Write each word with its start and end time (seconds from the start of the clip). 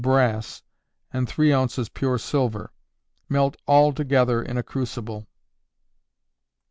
brass, 0.01 0.63
and 1.13 1.29
3 1.29 1.53
oz. 1.53 1.87
pure 1.89 2.17
silver. 2.17 2.71
Melt 3.29 3.55
all 3.67 3.93
together 3.93 4.41
in 4.41 4.57
a 4.57 4.63
crucible. 4.63 5.27